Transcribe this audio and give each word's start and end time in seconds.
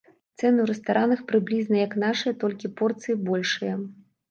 Цэны 0.39 0.59
ў 0.61 0.63
рэстаранах 0.71 1.21
прыблізна 1.33 1.77
як 1.85 1.93
нашыя, 2.05 2.33
толькі 2.47 2.73
порцыі 2.83 3.21
большыя. 3.31 3.79